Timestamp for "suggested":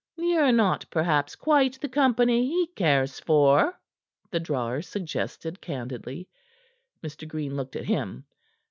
4.81-5.61